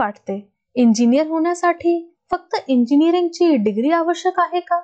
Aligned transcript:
वाटते. 0.00 0.52
इंजिनियर 0.74 1.26
होण्यासाठी 1.26 2.14
फक्त 2.30 2.56
इंजिनिअरिंगची 2.68 3.56
डिग्री 3.56 3.90
आवश्यक 3.90 4.40
आहे 4.40 4.60
का? 4.60 4.80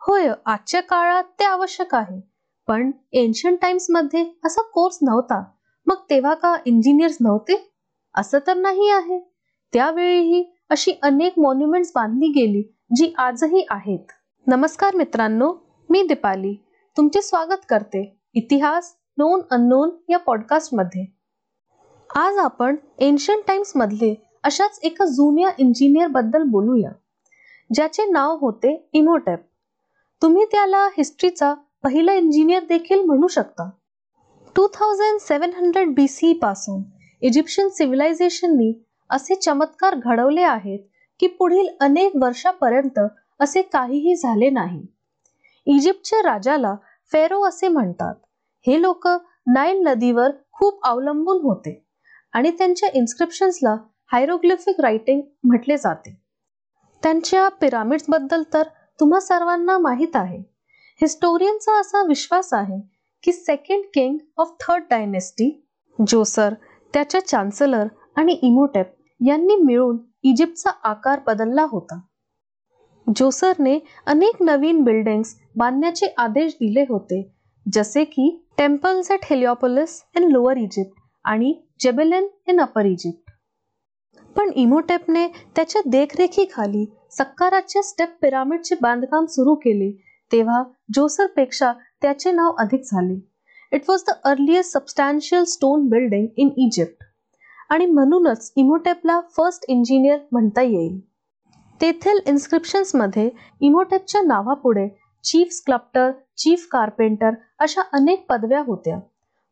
होय 0.00 0.28
आजच्या 0.46 0.80
काळात 0.80 1.24
ते 1.24 1.44
आवश्यक 1.44 1.94
आहे. 1.94 2.20
पण 2.68 2.90
एन्शियंट 3.12 3.58
टाइम्समध्ये 3.62 4.26
असा 4.44 4.62
कोर्स 4.62 4.98
नव्हता. 5.02 5.44
मग 5.86 5.96
तेव्हा 6.10 6.34
का 6.34 6.56
इंजिनियर्स 6.66 7.16
नव्हते? 7.20 7.72
असं 8.16 8.38
तर 8.46 8.54
नाही 8.56 8.90
आहे. 8.90 9.32
त्यावेळीही 9.72 10.52
अशी 10.70 10.92
अनेक 11.02 11.38
मॉन्युमेंट्स 11.38 11.92
बांधली 11.94 12.28
गेली 12.28 12.76
जी 12.96 13.14
आजही 13.18 13.66
आहेत. 13.70 14.12
नमस्कार 14.46 14.94
मित्रांनो 14.94 15.54
मी 15.90 16.02
दीपाली. 16.02 16.54
तुमचे 16.96 17.22
स्वागत 17.22 17.60
करते. 17.68 18.18
इतिहास 18.34 18.96
नोन 19.18 19.40
अननोन 19.50 19.90
या 20.08 20.18
पॉडकास्टमध्ये. 20.18 21.06
आज 22.16 22.38
आपण 22.38 22.76
एन्शियंट 22.98 23.42
टाइम्स 23.46 23.72
मधले 23.76 24.31
अशाच 24.44 24.78
एका 24.82 25.04
जुन्या 25.04 25.50
इंजिनियरबद्दल 25.58 26.42
बोलूया 26.42 26.90
ज्याचे 27.70 28.04
नाव 28.04 28.36
होते 28.36 28.74
इमोटॅप 28.92 29.40
तुम्ही 30.22 30.44
त्याला 30.44 30.86
हिस्ट्रीचा 30.86 31.54
पहिला 31.82 32.12
इंजिनियर 32.12 32.64
देखील 32.64 33.00
म्हणू 33.00 33.28
शकता. 33.28 33.68
Two 34.56 34.66
thousand 34.66 35.18
seven 35.20 35.50
hundred 35.52 35.94
B 35.94 36.06
C 36.08 36.32
पासून 36.32 36.82
इजिप्शियन 37.22 37.68
सिव्हिलायझेशननी 37.68 38.72
असे 39.10 39.34
चमत्कार 39.34 39.94
घडवले 39.94 40.42
आहेत 40.42 40.78
की 41.20 41.26
पुढील 41.26 41.68
अनेक 41.80 42.12
वर्षापर्यंत 42.22 43.00
असे 43.40 43.62
काहीही 43.62 44.14
झाले 44.16 44.50
नाही. 44.50 44.86
इजिप्तच्या 45.66 46.22
राजाला 46.22 46.74
फेरो 47.12 47.42
असे 47.44 47.68
म्हणतात. 47.68 48.14
हे 48.66 48.80
लोक 48.82 49.08
नाईल 49.54 49.82
नदीवर 49.86 50.30
खूप 50.52 50.84
अवलंबून 50.86 51.40
होते 51.42 51.82
आणि 52.32 52.50
त्यांच्या 52.50 52.88
इन्स्क्रिप्शन्सला 52.94 53.76
हायरोग्लिफिक 54.12 54.80
रायटिंग 54.80 55.20
म्हटले 55.44 55.76
जाते. 55.76 56.10
त्यांच्या 57.02 57.48
पिरामिड्सबद्दल 57.60 58.42
तर 58.52 58.62
तुम्हा 59.00 59.20
सर्वांना 59.20 59.76
माहीत 59.78 60.16
आहे. 60.16 60.38
हिस्टोरियनचा 61.00 61.78
असा 61.80 62.02
विश्वास 62.08 62.52
आहे 62.54 62.80
की 63.24 63.32
second 63.32 63.84
king 63.94 64.16
of 64.36 64.54
third 64.60 64.82
dynasty 64.90 65.50
Djoser 65.98 66.54
त्याच्या 66.94 67.20
चान्सलर 67.26 67.86
आणि 68.16 68.38
इमोटेप 68.42 68.92
यांनी 69.20 69.56
मिळून 69.56 69.98
इजिप्तचा 70.24 70.70
आकार 70.84 71.20
बदलला 71.26 71.66
होता. 71.70 72.00
जोसरने 73.06 73.78
अनेक 74.06 74.42
नवीन 74.42 74.82
बिल्डिंग्स 74.84 75.34
बांधण्याचे 75.56 76.06
आदेश 76.18 76.52
दिले 76.54 76.84
होते 76.88 77.22
जसे 77.66 78.04
की 78.04 78.30
temples 78.58 79.10
at 79.10 79.24
Heliopolis 79.24 80.02
in 80.16 80.30
lower 80.32 80.56
Egypt 80.56 81.00
आणि 81.24 81.54
जेबेलन 81.80 82.26
इन 82.48 82.60
अपर 82.60 82.86
इजिप्त 82.86 83.21
पण 84.36 84.50
इमोटेपने 84.56 85.26
त्याच्या 85.56 85.82
देखरेखीखाली 85.86 86.84
सक्काराच्या 87.10 87.82
स्टेप 87.82 88.08
पिरामिडचे 88.22 88.74
बांधकाम 88.80 89.26
सुरू 89.26 89.54
केले 89.54 89.90
तेव्हा 90.32 90.62
जोसरपेक्षा 90.94 91.72
त्याचे 92.02 92.30
नाव 92.30 92.54
अधिक 92.58 92.82
झाले. 92.84 93.18
It 93.72 93.82
was 93.88 94.02
the 94.08 94.12
earliest 94.24 94.72
substantial 94.72 95.44
stone 95.44 95.88
building 95.88 96.26
in 96.36 96.48
Egypt 96.56 97.04
आणि 97.70 97.86
म्हणूनच 97.86 98.52
इमोटेपला 98.56 99.20
फर्स्ट 99.36 99.64
इंजिनियर 99.68 100.18
म्हणता 100.32 100.62
येईल. 100.62 100.98
तेथील 101.80 102.18
इन्स्क्रिप्शन्समध्ये 102.26 103.30
इमोटेपच्या 103.60 104.20
नावापुढे 104.22 104.88
चीफ 105.24 105.48
स्क्लप्टर 105.50 106.10
चीफ 106.36 106.66
कार्पेंटर 106.70 107.30
अशा 107.58 107.82
अनेक 107.92 108.26
पदव्या 108.28 108.60
होत्या. 108.60 108.98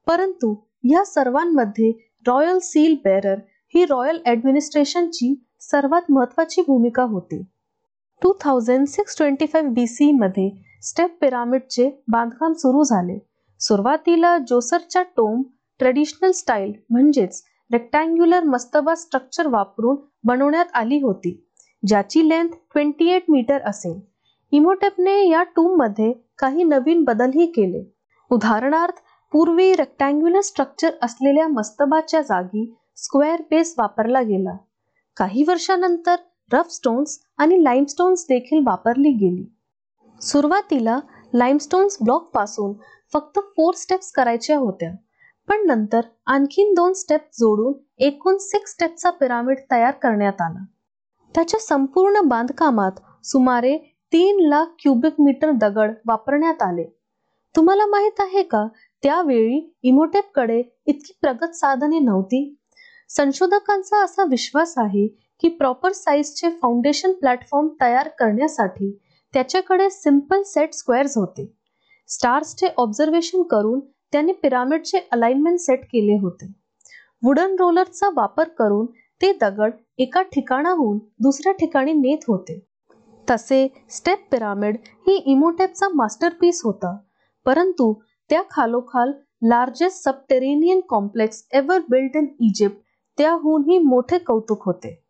परंतु 0.06 0.54
या 0.84 1.04
सर्वांमध्ये 1.04 1.92
रॉयल 2.26 2.58
सील 2.58 2.94
बेरर 3.04 3.38
ही 3.74 3.84
रॉयल 3.84 4.18
ॲडमिनिस्ट्रेशनची 4.26 5.34
सर्वात 5.60 6.10
महत्वाची 6.10 6.62
भूमिका 6.66 7.02
होती. 7.02 7.42
Two 8.22 8.32
thousand 8.40 8.86
six 8.86 9.16
twenty 9.16 9.46
five 9.46 9.70
B 9.72 9.86
C 9.86 10.10
मध्ये 10.12 10.48
स्टेप 10.82 11.16
पिरामिडचे 11.20 11.88
बांधकाम 12.08 12.52
सुरू 12.52 12.82
झाले. 12.82 13.18
सुरुवातीला 13.60 14.36
जोसरच्या 14.48 15.02
टोम 15.16 15.42
ट्रेडिशनल 15.80 16.30
स्टाईल 16.30 16.72
म्हणजेच 16.90 17.42
रेक्टँग्युलर 17.70 18.44
मस्तबा 18.44 18.94
स्ट्रक्चर 18.94 19.46
वापरून 19.46 19.96
बनवण्यात 20.24 20.74
आली 20.74 20.98
होती 21.02 21.36
ज्याची 21.82 22.28
लेंथ 22.28 22.48
ट्वेंटी 22.72 23.08
एट 23.10 23.30
मीटर 23.30 23.62
असेल. 23.66 23.98
इमोटेपने 24.52 25.14
या 25.28 25.42
टूममध्ये 25.56 26.12
काही 26.38 26.64
नवीन 26.64 27.04
बदलही 27.04 27.46
केले. 27.46 27.82
उदाहरणार्थ 28.30 29.02
पूर्वी 29.32 29.72
रेक्टँग्युलर 29.72 30.40
स्ट्रक्चर 30.40 30.90
असलेल्या 31.02 31.46
मस्तबाच्या 31.48 32.20
जागी 32.20 32.64
स्क्वेअर 33.02 33.42
बेस 33.50 33.74
वापरला 33.78 34.20
गेला. 34.22 34.56
काही 35.16 35.44
वर्षानंतर 35.48 36.16
रफ 36.52 36.70
स्टोन्स 36.70 37.18
आणि 37.38 37.62
लाईमस्टोन्स 37.64 38.24
देखील 38.28 38.66
वापरली 38.66 39.12
गेली. 39.12 39.44
सुरुवातीला 40.20 40.98
लाईमस्टोन्स 41.34 41.96
ब्लॉकपासून 42.04 42.72
फक्त 43.12 43.38
फोर 43.56 43.74
स्टेप्स 43.74 44.12
करायच्या 44.12 44.58
होत्या 44.58 44.92
पण 45.48 45.66
नंतर 45.66 46.00
आणखीन 46.26 46.74
दोन 46.74 46.92
स्टेप 46.92 47.20
जोडून 47.32 47.72
एकूण 47.98 48.36
सिक्स 48.36 48.72
स्टेपचा 48.72 49.10
पिरामिड 49.10 49.58
तयार 49.70 49.90
करण्यात 49.90 50.40
आला. 50.40 50.64
त्याच्या 51.34 51.60
संपूर्ण 51.60 52.20
बांधकामात 52.20 53.00
सुमारे 53.24 53.76
तीन 54.12 54.46
लाख 54.48 54.66
क्युबिक 54.78 55.20
मीटर 55.20 55.50
दगड 55.50 55.90
वापरण्यात 56.06 56.62
आले. 56.62 56.84
तुम्हाला 57.56 57.86
माहीत 57.86 58.20
आहे 58.20 58.42
का 58.42 58.66
त्यावेळी 59.02 59.74
इमोटेपकडे 59.82 60.62
इतकी 60.86 61.12
प्रगत 61.20 61.54
साधने 61.54 61.98
नव्हती? 61.98 62.56
संशोधकांचा 63.10 64.02
असा 64.04 64.24
विश्वास 64.30 64.74
आहे 64.78 65.06
की 65.42 65.48
प्रॉपर 65.48 65.92
साईजचे 65.92 66.48
फाउंडेशन 66.62 67.12
प्लॅटफॉर्म 67.12 67.68
तयार 67.80 68.08
करण्यासाठी 68.18 68.90
त्याच्याकडे 69.34 69.88
सिंपल 69.90 70.42
सेट 70.42 70.74
स्क्वेअर्स 70.74 71.16
होते. 71.18 71.46
स्टार्सचे 72.08 72.68
ऑब्झर्वेशन 72.76 73.42
करून 73.42 73.80
त्याने 74.12 74.32
पिरामिडचे 74.32 74.98
अलाइनमेंट 75.12 75.58
सेट 75.60 75.84
केले 75.84 76.16
होते. 76.20 76.46
वुडन 77.22 77.54
रोलरचा 77.58 78.08
वापर 78.16 78.48
करून 78.58 78.86
ते 79.20 79.32
दगड 79.40 79.72
एका 79.98 80.22
ठिकाणाहून 80.32 80.98
दुसऱ्या 81.22 81.52
ठिकाणी 81.52 81.92
नेत 81.92 82.24
होते. 82.28 82.58
तसे 83.28 83.66
स्टेप 83.90 84.26
पिरामिड 84.30 84.76
ही 85.08 85.16
इमोटेपचा 85.26 85.88
मास्टरपीस 85.94 86.60
होता 86.64 86.96
परंतु 87.46 87.92
त्या 88.30 88.42
खालोखाल 88.50 89.12
largest 89.42 90.02
subterranean 90.04 90.80
complex 90.88 91.44
ever 91.52 91.80
built 91.88 92.16
in 92.16 92.26
Egypt 92.40 92.80
त्याहूनही 93.20 93.78
मोठे 93.78 94.18
कौतुक 94.18 94.62
होते. 94.62 95.04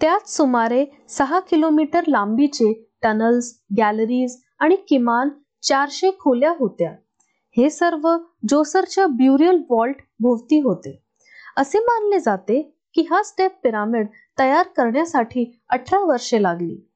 त्यात 0.00 0.28
सुमारे 0.28 0.84
सहा 1.08 1.40
किलोमीटर 1.40 2.02
लांबीचे 2.08 2.90
टनल्स 3.02 3.60
गॅलरीज 3.78 4.36
आणि 4.58 4.76
किमान 4.76 5.28
चारशे 5.62 6.10
खोल्या 6.20 6.54
होत्या. 6.58 6.90
हे 7.56 7.70
सर्व 7.70 8.16
जोसरच्या 8.48 9.06
ब्युरियल 9.06 9.62
वॉल्ट 9.70 9.96
भोवती 10.20 10.60
होते. 10.60 11.02
असे 11.56 11.78
मानले 11.78 12.18
जाते 12.18 12.76
की 12.94 13.02
हा 13.10 13.22
स्टेप 13.22 13.50
पिरामिड 13.62 14.06
तयार 14.38 14.66
करण्यासाठी 14.66 15.60
अठरा 15.68 16.00
वर्षे 16.00 16.42
लागली. 16.42 16.90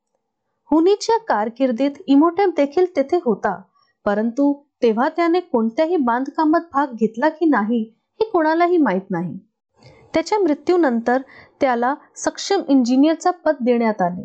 हुनीच्या 0.71 1.19
कारकिर्दीत 1.19 1.91
इमोटेप 2.07 2.49
देखील 2.57 2.97
तेथे 2.97 3.21
होता 3.25 3.63
परंतु 4.05 4.63
तेव्हा 4.83 5.09
त्याने 5.09 5.41
कोणत्याही 5.41 5.97
बांधकामात 5.97 6.61
भाग 6.61 6.87
घेतला 6.93 7.29
की 7.29 7.47
नाही 7.47 7.95
हे 8.13 8.31
कोणालाही 8.31 8.77
माहीत 8.77 9.11
नाही. 9.11 9.39
त्याच्या 10.15 10.39
मृत्यूनंतर 10.39 11.23
त्याला 11.61 11.95
सक्षम 12.17 12.63
इंजिनियरचा 12.69 13.31
पद 13.31 13.57
देण्यात 13.61 14.03
आले. 14.03 14.25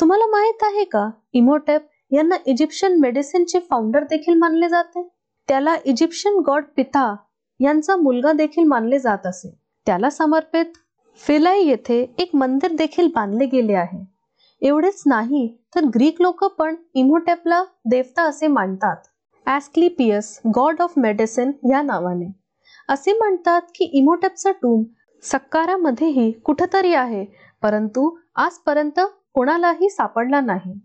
तुम्हाला 0.00 0.26
माहीत 0.26 0.62
आहे 0.62 0.84
का 0.84 1.08
इमोटेप 1.32 1.82
यांना 2.12 2.36
इजिप्शियन 2.46 2.98
मेडिसिनचे 3.00 3.58
फाउंडर 3.70 4.04
देखील 4.04 4.34
मानले 4.34 4.68
जाते? 4.68 5.08
त्याला 5.48 5.76
इजिप्शियन 5.84 6.38
गॉड 6.46 6.64
पिता 6.76 7.14
यांचा 7.60 7.96
मुलगा 7.96 8.32
देखील 8.32 8.64
मानले 8.64 8.98
जात 8.98 9.26
असे. 9.26 9.54
त्याला 9.86 10.10
समर्पित 10.10 10.76
फिलाई 11.20 11.64
येथे 11.64 12.14
एक 12.18 12.34
मंदिर 12.34 12.72
देखील 12.72 13.08
बांधले 13.14 13.46
गेले 13.46 13.74
आहे. 13.74 14.04
एवढेच 14.62 15.02
नाही 15.06 15.46
तर 15.74 15.84
ग्रीक 15.94 16.20
लोक 16.20 16.44
पण 16.44 16.74
इमोटेपला 16.94 17.62
देवता 17.84 18.22
असे 18.22 18.46
मानतात. 18.46 18.96
ॲस्क्लिपियस 19.46 20.40
गॉड 20.56 20.80
ऑफ 20.80 20.92
मेडिसिन 20.96 21.52
या 21.70 21.82
नावाने. 21.82 22.26
असे 22.88 23.12
म्हणतात 23.12 23.62
की 23.74 23.84
इमोटेपचा 23.84 24.50
टूम 24.52 24.82
सक्कारामध्येही 25.26 26.32
कुठंतरी 26.32 26.94
आहे 26.94 27.24
परंतु 27.62 28.18
आजपर्यंत 28.36 29.00
कोणालाही 29.34 29.90
सापडला 29.90 30.40
नाही. 30.40 30.78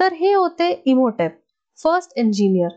तर 0.00 0.12
हे 0.12 0.34
होते 0.34 0.82
इमोटेप 0.84 1.40
फर्स्ट 1.84 2.12
इंजिनियर. 2.16 2.68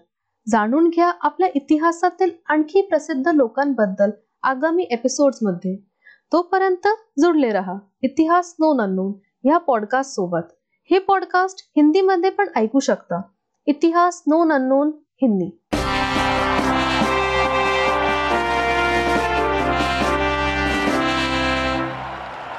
जाणून 0.47 0.89
घ्या 0.89 1.11
आपल्या 1.21 1.49
इतिहासातील 1.55 2.31
आणखी 2.45 2.81
प्रसिद्ध 2.81 3.27
लोकांबद्दल 3.27 4.09
आगामी 4.43 4.83
एपिसोड्समध्ये. 4.83 5.75
तोपर्यंत 6.31 6.87
जुडले 7.19 7.49
रहा 7.49 7.73
इतिहास 8.01 8.55
नोन 8.59 8.81
अननोन 8.81 9.13
ह्या 9.43 9.57
पॉडकास्ट 9.57 10.11
सोबत. 10.11 10.47
हे 10.91 10.99
पॉडकास्ट 10.99 11.71
हिंदीमध्ये 11.75 12.29
पण 12.29 12.47
ऐकू 12.55 12.79
शकता. 12.79 13.21
इतिहास 13.65 14.23
नोन 14.27 14.51
अननोन 14.51 14.91
हिंदी. 14.97 15.61